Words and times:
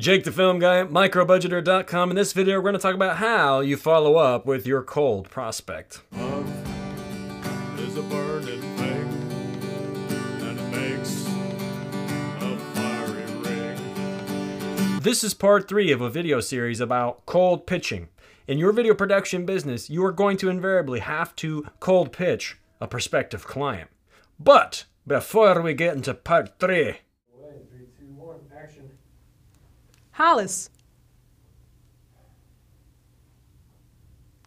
Jake 0.00 0.24
the 0.24 0.32
Film 0.32 0.58
Guy, 0.58 0.82
microbudgeter.com. 0.84 2.08
In 2.08 2.16
this 2.16 2.32
video, 2.32 2.56
we're 2.56 2.62
going 2.62 2.72
to 2.72 2.78
talk 2.78 2.94
about 2.94 3.18
how 3.18 3.60
you 3.60 3.76
follow 3.76 4.16
up 4.16 4.46
with 4.46 4.66
your 4.66 4.82
cold 4.82 5.28
prospect. 5.28 6.00
Love 6.12 6.48
is 7.78 7.98
a 7.98 8.02
burning 8.04 8.62
thing, 8.78 9.08
and 10.40 10.58
it 10.58 10.70
makes 10.74 11.26
a 12.40 12.56
fiery 12.72 13.26
ring. 13.42 15.00
This 15.00 15.22
is 15.22 15.34
part 15.34 15.68
three 15.68 15.92
of 15.92 16.00
a 16.00 16.08
video 16.08 16.40
series 16.40 16.80
about 16.80 17.26
cold 17.26 17.66
pitching. 17.66 18.08
In 18.48 18.56
your 18.56 18.72
video 18.72 18.94
production 18.94 19.44
business, 19.44 19.90
you 19.90 20.02
are 20.06 20.12
going 20.12 20.38
to 20.38 20.48
invariably 20.48 21.00
have 21.00 21.36
to 21.36 21.66
cold 21.78 22.10
pitch 22.10 22.56
a 22.80 22.88
prospective 22.88 23.46
client. 23.46 23.90
But 24.38 24.86
before 25.06 25.60
we 25.60 25.74
get 25.74 25.94
into 25.94 26.14
part 26.14 26.58
three, 26.58 26.94
Three, 27.68 27.86
two, 27.98 28.06
one, 28.16 28.40
action. 28.58 28.90
Hollis. 30.12 30.70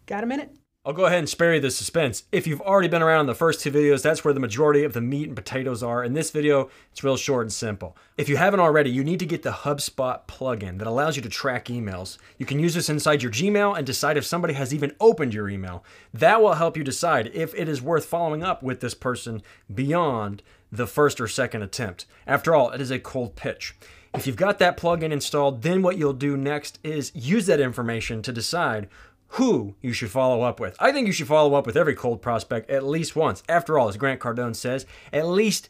Got 0.05 0.23
a 0.23 0.27
minute? 0.27 0.55
I'll 0.85 0.91
go 0.91 1.05
ahead 1.05 1.19
and 1.19 1.29
spare 1.29 1.55
you 1.55 1.61
the 1.61 1.71
suspense. 1.71 2.23
If 2.33 2.45
you've 2.45 2.59
already 2.59 2.89
been 2.89 3.01
around 3.01 3.27
the 3.27 3.33
first 3.33 3.61
two 3.61 3.71
videos, 3.71 4.01
that's 4.01 4.25
where 4.25 4.33
the 4.33 4.41
majority 4.41 4.83
of 4.83 4.91
the 4.91 4.99
meat 4.99 5.29
and 5.29 5.35
potatoes 5.35 5.81
are. 5.81 6.03
In 6.03 6.11
this 6.11 6.29
video, 6.29 6.69
it's 6.91 7.05
real 7.05 7.15
short 7.15 7.43
and 7.43 7.53
simple. 7.53 7.95
If 8.17 8.27
you 8.27 8.35
haven't 8.35 8.59
already, 8.59 8.89
you 8.89 9.01
need 9.01 9.19
to 9.19 9.25
get 9.25 9.43
the 9.43 9.51
HubSpot 9.51 10.27
plugin 10.27 10.79
that 10.79 10.87
allows 10.87 11.15
you 11.15 11.21
to 11.21 11.29
track 11.29 11.67
emails. 11.67 12.17
You 12.37 12.45
can 12.45 12.59
use 12.59 12.73
this 12.73 12.89
inside 12.89 13.23
your 13.23 13.31
Gmail 13.31 13.77
and 13.77 13.87
decide 13.87 14.17
if 14.17 14.25
somebody 14.25 14.55
has 14.55 14.73
even 14.73 14.93
opened 14.99 15.33
your 15.33 15.47
email. 15.47 15.85
That 16.13 16.41
will 16.41 16.55
help 16.55 16.75
you 16.75 16.83
decide 16.83 17.31
if 17.33 17.55
it 17.55 17.69
is 17.69 17.81
worth 17.81 18.03
following 18.03 18.43
up 18.43 18.61
with 18.61 18.81
this 18.81 18.93
person 18.93 19.41
beyond 19.73 20.43
the 20.69 20.85
first 20.85 21.21
or 21.21 21.29
second 21.29 21.61
attempt. 21.61 22.05
After 22.27 22.53
all, 22.53 22.71
it 22.71 22.81
is 22.81 22.91
a 22.91 22.99
cold 22.99 23.37
pitch. 23.37 23.73
If 24.13 24.27
you've 24.27 24.35
got 24.35 24.59
that 24.59 24.77
plugin 24.77 25.11
installed, 25.11 25.63
then 25.63 25.81
what 25.81 25.97
you'll 25.97 26.13
do 26.13 26.37
next 26.37 26.77
is 26.83 27.11
use 27.15 27.47
that 27.47 27.59
information 27.59 28.21
to 28.21 28.31
decide 28.31 28.87
who 29.29 29.73
you 29.81 29.91
should 29.91 30.11
follow 30.11 30.43
up 30.43 30.59
with. 30.59 30.75
I 30.79 30.91
think 30.91 31.07
you 31.07 31.13
should 31.13 31.27
follow 31.27 31.55
up 31.55 31.65
with 31.65 31.75
every 31.75 31.95
cold 31.95 32.21
prospect 32.21 32.69
at 32.69 32.83
least 32.83 33.15
once. 33.15 33.41
After 33.49 33.79
all, 33.79 33.89
as 33.89 33.97
Grant 33.97 34.19
Cardone 34.19 34.55
says, 34.55 34.85
at 35.11 35.25
least 35.25 35.69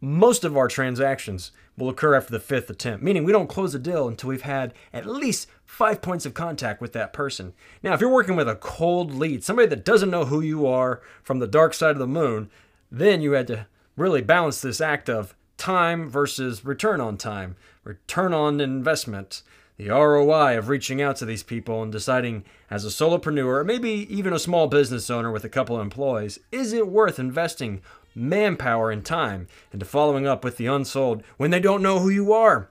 most 0.00 0.44
of 0.44 0.56
our 0.56 0.68
transactions 0.68 1.50
will 1.76 1.88
occur 1.88 2.14
after 2.14 2.30
the 2.30 2.38
fifth 2.38 2.70
attempt, 2.70 3.02
meaning 3.02 3.24
we 3.24 3.32
don't 3.32 3.48
close 3.48 3.74
a 3.74 3.78
deal 3.78 4.06
until 4.06 4.28
we've 4.28 4.42
had 4.42 4.72
at 4.92 5.06
least 5.06 5.48
five 5.64 6.00
points 6.00 6.24
of 6.24 6.32
contact 6.32 6.80
with 6.80 6.92
that 6.92 7.12
person. 7.12 7.52
Now, 7.82 7.94
if 7.94 8.00
you're 8.00 8.08
working 8.08 8.36
with 8.36 8.48
a 8.48 8.54
cold 8.54 9.12
lead, 9.12 9.42
somebody 9.42 9.66
that 9.68 9.84
doesn't 9.84 10.10
know 10.10 10.26
who 10.26 10.40
you 10.40 10.66
are 10.66 11.02
from 11.24 11.40
the 11.40 11.48
dark 11.48 11.74
side 11.74 11.92
of 11.92 11.98
the 11.98 12.06
moon, 12.06 12.50
then 12.90 13.20
you 13.20 13.32
had 13.32 13.48
to 13.48 13.66
really 13.96 14.22
balance 14.22 14.60
this 14.60 14.80
act 14.80 15.10
of 15.10 15.34
time 15.60 16.10
versus 16.10 16.64
return 16.64 17.00
on 17.00 17.16
time, 17.16 17.54
return 17.84 18.34
on 18.34 18.60
investment 18.60 19.42
the 19.80 19.88
ROI 19.88 20.58
of 20.58 20.68
reaching 20.68 21.00
out 21.00 21.16
to 21.16 21.24
these 21.24 21.42
people 21.42 21.82
and 21.82 21.90
deciding 21.90 22.44
as 22.70 22.84
a 22.84 22.88
solopreneur, 22.88 23.60
or 23.60 23.64
maybe 23.64 24.06
even 24.14 24.34
a 24.34 24.38
small 24.38 24.66
business 24.66 25.08
owner 25.08 25.30
with 25.32 25.42
a 25.42 25.48
couple 25.48 25.76
of 25.76 25.80
employees, 25.80 26.38
is 26.52 26.74
it 26.74 26.86
worth 26.86 27.18
investing 27.18 27.80
manpower 28.14 28.90
and 28.90 29.06
time 29.06 29.48
into 29.72 29.86
following 29.86 30.26
up 30.26 30.44
with 30.44 30.58
the 30.58 30.66
unsold 30.66 31.22
when 31.38 31.50
they 31.50 31.60
don't 31.60 31.82
know 31.82 31.98
who 31.98 32.10
you 32.10 32.30
are? 32.30 32.68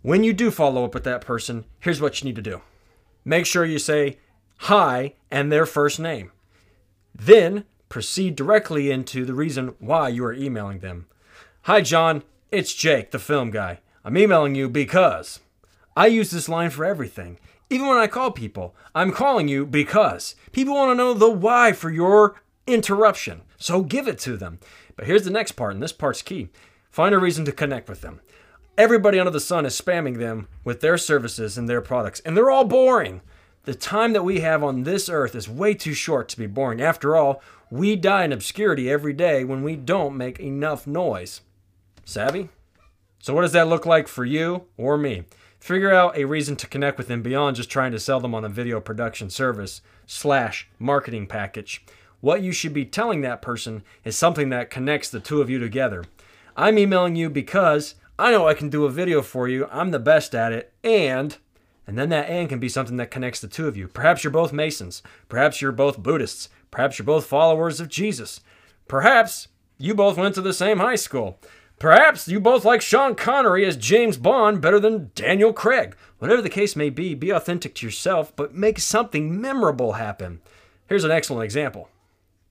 When 0.00 0.24
you 0.24 0.32
do 0.32 0.50
follow 0.50 0.86
up 0.86 0.94
with 0.94 1.04
that 1.04 1.20
person, 1.20 1.66
here's 1.80 2.00
what 2.00 2.22
you 2.22 2.26
need 2.26 2.36
to 2.36 2.42
do. 2.42 2.62
Make 3.26 3.44
sure 3.44 3.66
you 3.66 3.78
say 3.78 4.18
hi 4.56 5.12
and 5.30 5.52
their 5.52 5.66
first 5.66 6.00
name. 6.00 6.32
Then 7.14 7.64
proceed 7.90 8.36
directly 8.36 8.90
into 8.90 9.26
the 9.26 9.34
reason 9.34 9.74
why 9.80 10.08
you 10.08 10.24
are 10.24 10.32
emailing 10.32 10.78
them. 10.78 11.08
Hi, 11.66 11.80
John. 11.80 12.24
It's 12.50 12.74
Jake, 12.74 13.12
the 13.12 13.20
film 13.20 13.52
guy. 13.52 13.78
I'm 14.04 14.18
emailing 14.18 14.56
you 14.56 14.68
because. 14.68 15.38
I 15.96 16.08
use 16.08 16.32
this 16.32 16.48
line 16.48 16.70
for 16.70 16.84
everything. 16.84 17.38
Even 17.70 17.86
when 17.86 17.98
I 17.98 18.08
call 18.08 18.32
people, 18.32 18.74
I'm 18.96 19.12
calling 19.12 19.46
you 19.46 19.64
because 19.64 20.34
people 20.50 20.74
want 20.74 20.90
to 20.90 20.96
know 20.96 21.14
the 21.14 21.30
why 21.30 21.70
for 21.70 21.88
your 21.88 22.42
interruption. 22.66 23.42
So 23.58 23.82
give 23.82 24.08
it 24.08 24.18
to 24.20 24.36
them. 24.36 24.58
But 24.96 25.06
here's 25.06 25.22
the 25.22 25.30
next 25.30 25.52
part, 25.52 25.74
and 25.74 25.80
this 25.80 25.92
part's 25.92 26.20
key. 26.20 26.48
Find 26.90 27.14
a 27.14 27.18
reason 27.20 27.44
to 27.44 27.52
connect 27.52 27.88
with 27.88 28.00
them. 28.00 28.22
Everybody 28.76 29.20
under 29.20 29.30
the 29.30 29.38
sun 29.38 29.64
is 29.64 29.80
spamming 29.80 30.18
them 30.18 30.48
with 30.64 30.80
their 30.80 30.98
services 30.98 31.56
and 31.56 31.68
their 31.68 31.80
products, 31.80 32.18
and 32.24 32.36
they're 32.36 32.50
all 32.50 32.64
boring. 32.64 33.20
The 33.66 33.76
time 33.76 34.14
that 34.14 34.24
we 34.24 34.40
have 34.40 34.64
on 34.64 34.82
this 34.82 35.08
earth 35.08 35.36
is 35.36 35.48
way 35.48 35.74
too 35.74 35.94
short 35.94 36.28
to 36.30 36.36
be 36.36 36.48
boring. 36.48 36.82
After 36.82 37.14
all, 37.14 37.40
we 37.70 37.94
die 37.94 38.24
in 38.24 38.32
obscurity 38.32 38.90
every 38.90 39.12
day 39.12 39.44
when 39.44 39.62
we 39.62 39.76
don't 39.76 40.16
make 40.16 40.40
enough 40.40 40.88
noise. 40.88 41.40
Savvy? 42.04 42.48
So, 43.20 43.34
what 43.34 43.42
does 43.42 43.52
that 43.52 43.68
look 43.68 43.86
like 43.86 44.08
for 44.08 44.24
you 44.24 44.64
or 44.76 44.98
me? 44.98 45.24
Figure 45.60 45.94
out 45.94 46.16
a 46.16 46.24
reason 46.24 46.56
to 46.56 46.66
connect 46.66 46.98
with 46.98 47.06
them 47.06 47.22
beyond 47.22 47.54
just 47.54 47.70
trying 47.70 47.92
to 47.92 48.00
sell 48.00 48.18
them 48.18 48.34
on 48.34 48.44
a 48.44 48.48
video 48.48 48.80
production 48.80 49.30
service 49.30 49.80
slash 50.06 50.68
marketing 50.78 51.28
package. 51.28 51.84
What 52.20 52.42
you 52.42 52.50
should 52.50 52.72
be 52.72 52.84
telling 52.84 53.20
that 53.20 53.42
person 53.42 53.84
is 54.04 54.16
something 54.16 54.48
that 54.48 54.70
connects 54.70 55.08
the 55.08 55.20
two 55.20 55.40
of 55.40 55.48
you 55.48 55.58
together. 55.58 56.04
I'm 56.56 56.78
emailing 56.78 57.16
you 57.16 57.30
because 57.30 57.94
I 58.18 58.30
know 58.30 58.48
I 58.48 58.54
can 58.54 58.70
do 58.70 58.84
a 58.84 58.90
video 58.90 59.22
for 59.22 59.48
you, 59.48 59.68
I'm 59.70 59.90
the 59.90 59.98
best 59.98 60.34
at 60.34 60.52
it, 60.52 60.72
and 60.82 61.36
and 61.86 61.98
then 61.98 62.10
that 62.10 62.28
and 62.28 62.48
can 62.48 62.60
be 62.60 62.68
something 62.68 62.96
that 62.96 63.10
connects 63.10 63.40
the 63.40 63.48
two 63.48 63.66
of 63.66 63.76
you. 63.76 63.88
Perhaps 63.88 64.22
you're 64.22 64.30
both 64.30 64.52
Masons. 64.52 65.02
Perhaps 65.28 65.60
you're 65.60 65.72
both 65.72 65.98
Buddhists. 65.98 66.48
Perhaps 66.70 66.98
you're 66.98 67.06
both 67.06 67.26
followers 67.26 67.80
of 67.80 67.88
Jesus. 67.88 68.40
Perhaps 68.86 69.48
you 69.78 69.94
both 69.94 70.16
went 70.16 70.34
to 70.36 70.40
the 70.40 70.52
same 70.52 70.78
high 70.78 70.96
school. 70.96 71.38
Perhaps 71.82 72.28
you 72.28 72.38
both 72.38 72.64
like 72.64 72.80
Sean 72.80 73.16
Connery 73.16 73.66
as 73.66 73.76
James 73.76 74.16
Bond 74.16 74.60
better 74.60 74.78
than 74.78 75.10
Daniel 75.16 75.52
Craig. 75.52 75.96
Whatever 76.20 76.40
the 76.40 76.48
case 76.48 76.76
may 76.76 76.90
be, 76.90 77.12
be 77.16 77.30
authentic 77.30 77.74
to 77.74 77.84
yourself, 77.84 78.32
but 78.36 78.54
make 78.54 78.78
something 78.78 79.40
memorable 79.40 79.94
happen. 79.94 80.40
Here's 80.86 81.02
an 81.02 81.10
excellent 81.10 81.42
example. 81.42 81.88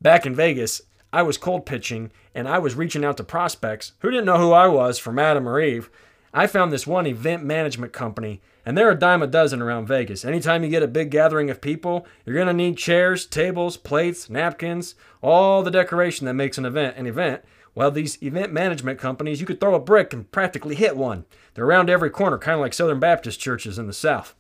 Back 0.02 0.26
in 0.26 0.36
Vegas, 0.36 0.82
I 1.14 1.22
was 1.22 1.38
cold 1.38 1.66
pitching 1.66 2.12
and 2.36 2.46
I 2.46 2.60
was 2.60 2.76
reaching 2.76 3.06
out 3.06 3.16
to 3.16 3.24
prospects 3.24 3.94
who 4.00 4.12
didn't 4.12 4.26
know 4.26 4.38
who 4.38 4.52
I 4.52 4.68
was 4.68 5.00
from 5.00 5.18
Adam 5.18 5.48
or 5.48 5.62
Eve. 5.62 5.90
I 6.34 6.46
found 6.46 6.74
this 6.74 6.86
one 6.86 7.08
event 7.08 7.42
management 7.42 7.94
company, 7.94 8.42
and 8.66 8.78
they're 8.78 8.92
a 8.92 9.00
dime 9.00 9.24
a 9.24 9.28
dozen 9.28 9.62
around 9.62 9.88
Vegas. 9.88 10.26
Anytime 10.26 10.62
you 10.62 10.70
get 10.70 10.84
a 10.84 10.88
big 10.88 11.10
gathering 11.10 11.50
of 11.50 11.62
people, 11.62 12.06
you're 12.26 12.36
going 12.36 12.48
to 12.48 12.54
need 12.54 12.78
chairs, 12.78 13.26
tables, 13.26 13.78
plates, 13.78 14.30
napkins, 14.30 14.96
all 15.22 15.64
the 15.64 15.72
decoration 15.72 16.26
that 16.26 16.34
makes 16.34 16.58
an 16.58 16.66
event 16.66 16.98
an 16.98 17.08
event. 17.08 17.44
Well, 17.74 17.92
these 17.92 18.22
event 18.22 18.52
management 18.52 19.00
companies, 19.00 19.40
you 19.40 19.48
could 19.48 19.60
throw 19.60 19.76
a 19.76 19.80
brick 19.80 20.12
and 20.14 20.30
practically 20.32 20.76
hit 20.76 20.98
one. 20.98 21.26
They're 21.54 21.66
around 21.66 21.90
every 21.90 22.10
corner, 22.10 22.38
kind 22.38 22.56
of 22.56 22.62
like 22.62 22.74
Southern 22.74 23.00
Baptist 23.00 23.40
churches 23.40 23.78
in 23.78 23.88
the 23.88 23.94
South. 23.94 24.36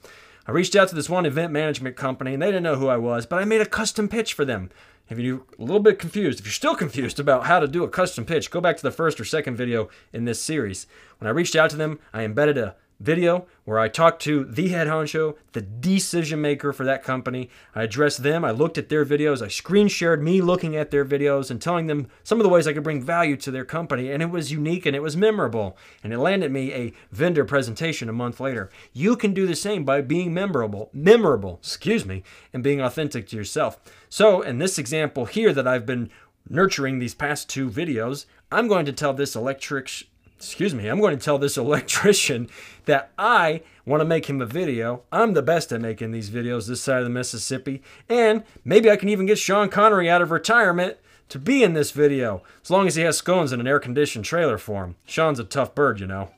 I 0.48 0.52
reached 0.52 0.76
out 0.76 0.90
to 0.90 0.96
this 0.96 1.10
one 1.10 1.26
event 1.26 1.54
management 1.54 1.96
company, 1.96 2.34
and 2.34 2.42
they 2.42 2.48
didn't 2.48 2.64
know 2.64 2.76
who 2.76 2.88
I 2.88 2.98
was, 2.98 3.26
but 3.26 3.42
I 3.42 3.46
made 3.46 3.62
a 3.62 3.66
custom 3.66 4.10
pitch 4.10 4.34
for 4.34 4.44
them. 4.44 4.70
If 5.08 5.20
you're 5.20 5.44
a 5.60 5.62
little 5.62 5.82
bit 5.82 6.00
confused, 6.00 6.40
if 6.40 6.46
you're 6.46 6.54
still 6.54 6.76
confused 6.76 7.20
about 7.20 7.46
how 7.46 7.60
to 7.60 7.68
do 7.68 7.84
a 7.84 7.90
custom 7.90 8.26
pitch, 8.26 8.50
go 8.50 8.60
back 8.60 8.78
to 8.78 8.84
the 8.84 8.92
first 8.92 9.20
or 9.20 9.26
second 9.26 9.56
video 9.56 9.90
in 10.12 10.26
this 10.26 10.42
series. 10.42 10.88
When 11.20 11.28
I 11.28 11.32
reached 11.32 11.56
out 11.56 11.70
to 11.72 11.76
them, 11.76 12.00
I 12.14 12.24
embedded 12.24 12.58
a 12.58 12.76
video 13.02 13.46
where 13.66 13.80
I 13.80 13.88
talked 13.88 14.22
to 14.24 14.44
the 14.46 14.70
head 14.70 14.88
honcho, 14.88 15.36
the 15.54 15.62
decision 15.62 16.42
maker 16.42 16.72
for 16.72 16.84
that 16.86 17.04
company. 17.04 17.50
I 17.76 17.84
addressed 17.84 18.24
them. 18.24 18.46
I 18.46 18.52
looked 18.52 18.78
at 18.78 18.90
their 18.90 19.06
videos. 19.06 19.42
I 19.42 19.48
screen 19.48 19.88
shared 19.88 20.24
me 20.24 20.42
looking 20.42 20.76
at 20.76 20.92
their 20.92 21.06
videos 21.06 21.52
and 21.52 21.62
telling 21.62 21.88
them 21.88 22.08
some 22.24 22.40
of 22.40 22.44
the 22.44 22.50
ways 22.50 22.68
I 22.68 22.74
could 22.74 22.84
bring 22.84 23.02
value 23.02 23.36
to 23.38 23.52
their 23.52 23.66
company. 23.66 24.12
And 24.12 24.22
it 24.22 24.30
was 24.30 24.52
unique 24.52 24.86
and 24.86 24.96
it 24.96 25.02
was 25.02 25.18
memorable. 25.18 25.78
And 26.04 26.14
it 26.14 26.20
landed 26.20 26.52
me 26.52 26.74
a 26.74 26.94
vendor 27.12 27.46
presentation 27.46 28.10
a 28.10 28.14
month 28.14 28.40
later. 28.40 28.70
You 28.94 29.16
can 29.16 29.34
do 29.34 29.48
the 29.48 29.56
same 29.56 29.84
by 29.84 30.02
being 30.02 30.34
memorable, 30.34 30.90
memorable, 30.94 31.60
excuse 31.62 32.06
me, 32.06 32.24
and 32.54 32.64
being 32.64 32.82
authentic 32.82 33.28
to 33.28 33.36
yourself. 33.36 33.80
So 34.10 34.42
in 34.42 34.60
this 34.60 34.78
example 34.78 35.26
here 35.26 35.54
that 35.54 35.68
I've 35.68 35.86
been 35.86 36.10
nurturing 36.50 37.00
these 37.00 37.14
past 37.14 37.50
two 37.50 37.70
videos, 37.70 38.26
I'm 38.52 38.68
going 38.68 38.86
to 38.86 38.92
tell 38.92 39.14
this 39.14 39.36
electric 39.36 40.08
excuse 40.44 40.74
me, 40.74 40.88
I'm 40.88 41.00
going 41.00 41.18
to 41.18 41.24
tell 41.24 41.38
this 41.38 41.58
electrician 41.66 42.50
that 42.86 43.12
I 43.18 43.62
want 43.86 44.02
to 44.02 44.06
make 44.06 44.28
him 44.28 44.42
a 44.42 44.46
video. 44.46 45.04
I'm 45.12 45.34
the 45.34 45.42
best 45.42 45.72
at 45.72 45.82
making 45.82 46.12
these 46.12 46.30
videos 46.30 46.68
this 46.68 46.82
side 46.82 47.00
of 47.00 47.04
the 47.04 47.10
Mississippi. 47.10 47.82
And 48.10 48.44
maybe 48.66 48.90
I 48.90 48.96
can 48.96 49.10
even 49.10 49.26
get 49.26 49.38
Sean 49.38 49.70
Connery 49.70 50.10
out 50.10 50.22
of 50.22 50.32
retirement 50.32 50.98
to 51.30 51.40
be 51.40 51.64
in 51.64 51.74
this 51.74 51.92
video, 51.92 52.44
as 52.62 52.70
long 52.70 52.88
as 52.88 52.96
he 52.96 53.04
has 53.04 53.18
scones 53.18 53.52
and 53.52 53.62
an 53.62 53.68
air 53.68 53.80
conditioned 53.80 54.26
trailer 54.26 54.58
for 54.58 54.84
him. 54.84 54.96
Sean's 55.06 55.40
a 55.40 55.46
tough 55.46 55.74
bird, 55.74 56.00
you 56.00 56.08
know. 56.08 56.32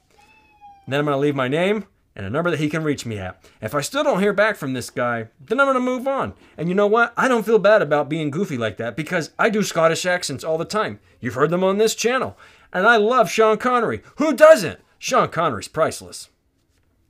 And 0.86 0.94
then 0.94 1.00
I'm 1.00 1.06
going 1.06 1.16
to 1.16 1.20
leave 1.20 1.36
my 1.36 1.48
name 1.48 1.86
and 2.16 2.26
a 2.26 2.30
number 2.30 2.52
that 2.52 2.60
he 2.60 2.70
can 2.70 2.84
reach 2.84 3.06
me 3.06 3.18
at. 3.18 3.44
If 3.62 3.74
I 3.74 3.82
still 3.82 4.04
don't 4.04 4.20
hear 4.20 4.34
back 4.34 4.56
from 4.56 4.74
this 4.74 4.90
guy, 4.90 5.30
then 5.40 5.60
I'm 5.60 5.66
going 5.66 5.76
to 5.76 5.80
move 5.80 6.08
on. 6.08 6.34
And 6.58 6.70
you 6.70 6.76
know 6.76 6.88
what? 6.88 7.14
I 7.18 7.28
don't 7.28 7.46
feel 7.46 7.60
bad 7.60 7.82
about 7.82 8.10
being 8.10 8.30
goofy 8.30 8.58
like 8.58 8.78
that 8.78 8.96
because 8.96 9.32
I 9.40 9.50
do 9.50 9.64
Scottish 9.64 10.06
accents 10.06 10.44
all 10.44 10.58
the 10.58 10.66
time. 10.66 11.00
You've 11.20 11.34
heard 11.34 11.50
them 11.50 11.64
on 11.64 11.78
this 11.78 11.96
channel. 11.96 12.38
And 12.72 12.88
I 12.88 12.98
love 12.98 13.30
Sean 13.30 13.58
Connery. 13.58 14.02
Who 14.18 14.34
doesn't? 14.34 14.80
Sean 15.00 15.30
Connery's 15.30 15.68
priceless. 15.68 16.30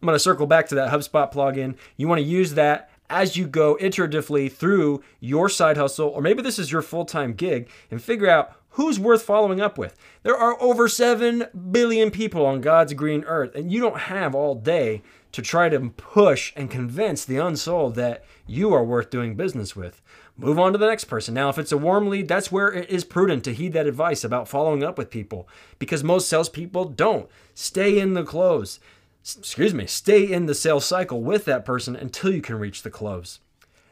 I'm 0.01 0.07
going 0.07 0.15
to 0.15 0.19
circle 0.19 0.47
back 0.47 0.67
to 0.67 0.75
that 0.75 0.91
HubSpot 0.91 1.31
plugin. 1.31 1.77
You 1.95 2.07
want 2.07 2.19
to 2.19 2.27
use 2.27 2.55
that 2.55 2.89
as 3.09 3.37
you 3.37 3.47
go 3.47 3.77
iteratively 3.81 4.51
through 4.51 5.03
your 5.19 5.49
side 5.49 5.77
hustle, 5.77 6.09
or 6.09 6.21
maybe 6.21 6.41
this 6.41 6.59
is 6.59 6.71
your 6.71 6.81
full 6.81 7.05
time 7.05 7.33
gig, 7.33 7.69
and 7.91 8.01
figure 8.01 8.29
out 8.29 8.55
who's 8.73 8.99
worth 8.99 9.21
following 9.21 9.61
up 9.61 9.77
with. 9.77 9.95
There 10.23 10.37
are 10.37 10.59
over 10.61 10.87
7 10.87 11.45
billion 11.71 12.09
people 12.09 12.45
on 12.45 12.61
God's 12.61 12.93
green 12.93 13.23
earth, 13.25 13.53
and 13.55 13.71
you 13.71 13.79
don't 13.79 13.97
have 13.97 14.33
all 14.33 14.55
day 14.55 15.03
to 15.31 15.41
try 15.41 15.69
to 15.69 15.89
push 15.91 16.53
and 16.55 16.71
convince 16.71 17.25
the 17.25 17.37
unsold 17.37 17.95
that 17.95 18.23
you 18.47 18.73
are 18.73 18.83
worth 18.83 19.09
doing 19.09 19.35
business 19.35 19.75
with. 19.75 20.01
Move 20.37 20.57
on 20.57 20.71
to 20.71 20.77
the 20.79 20.87
next 20.87 21.05
person. 21.05 21.35
Now, 21.35 21.49
if 21.49 21.59
it's 21.59 21.71
a 21.71 21.77
warm 21.77 22.07
lead, 22.07 22.27
that's 22.27 22.51
where 22.51 22.71
it 22.71 22.89
is 22.89 23.03
prudent 23.03 23.43
to 23.43 23.53
heed 23.53 23.73
that 23.73 23.85
advice 23.85 24.23
about 24.23 24.47
following 24.47 24.83
up 24.83 24.97
with 24.97 25.11
people 25.11 25.47
because 25.77 26.03
most 26.03 26.27
salespeople 26.27 26.85
don't. 26.85 27.29
Stay 27.53 27.99
in 27.99 28.13
the 28.13 28.23
close. 28.23 28.79
Excuse 29.23 29.73
me, 29.73 29.87
stay 29.87 30.29
in 30.29 30.47
the 30.47 30.53
sales 30.53 30.83
cycle 30.83 31.21
with 31.21 31.45
that 31.45 31.63
person 31.63 31.95
until 31.95 32.33
you 32.33 32.41
can 32.41 32.59
reach 32.59 32.83
the 32.83 32.89
close. 32.89 33.39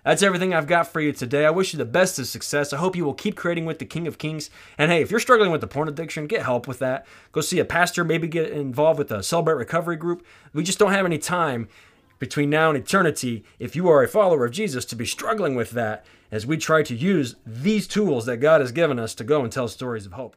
That's 0.04 0.24
everything 0.24 0.54
I've 0.54 0.68
got 0.68 0.88
for 0.88 1.00
you 1.00 1.14
today. 1.14 1.46
I 1.46 1.52
wish 1.52 1.72
you 1.72 1.78
the 1.78 1.86
best 1.86 2.20
of 2.20 2.28
success. 2.28 2.74
I 2.74 2.78
hope 2.78 2.96
you 2.98 3.06
will 3.06 3.14
keep 3.14 3.38
creating 3.38 3.66
with 3.66 3.80
the 3.80 3.86
King 3.86 4.08
of 4.08 4.18
Kings. 4.18 4.50
And 4.78 4.92
hey, 4.92 5.02
if 5.02 5.10
you're 5.10 5.20
struggling 5.22 5.52
with 5.52 5.62
the 5.62 5.68
porn 5.68 5.88
addiction, 5.88 6.28
get 6.28 6.42
help 6.42 6.68
with 6.68 6.80
that. 6.80 7.06
Go 7.32 7.40
see 7.40 7.60
a 7.60 7.66
pastor, 7.66 8.04
maybe 8.04 8.28
get 8.28 8.52
involved 8.52 8.98
with 8.98 9.12
a 9.12 9.24
Celebrate 9.24 9.56
Recovery 9.56 9.96
group. 9.96 10.26
We 10.54 10.64
just 10.64 10.80
don't 10.80 10.92
have 10.92 11.06
any 11.06 11.20
time 11.20 11.70
between 12.20 12.50
now 12.50 12.70
and 12.70 12.78
eternity 12.78 13.46
if 13.58 13.76
you 13.76 13.88
are 13.90 14.04
a 14.04 14.08
follower 14.08 14.46
of 14.46 14.52
Jesus 14.52 14.86
to 14.86 14.96
be 14.96 15.06
struggling 15.06 15.56
with 15.56 15.72
that 15.72 16.06
as 16.32 16.46
we 16.46 16.58
try 16.58 16.84
to 16.84 16.96
use 16.96 17.36
these 17.46 17.88
tools 17.88 18.26
that 18.26 18.38
God 18.38 18.60
has 18.60 18.72
given 18.72 19.00
us 19.00 19.16
to 19.16 19.24
go 19.24 19.44
and 19.44 19.52
tell 19.52 19.68
stories 19.68 20.06
of 20.06 20.14
hope. 20.14 20.36